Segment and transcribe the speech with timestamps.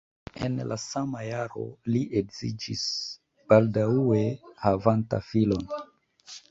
[0.45, 1.65] En la sama jaro
[1.97, 2.89] li edziĝis,
[3.53, 4.27] baldaŭe
[4.67, 5.71] havanta filon.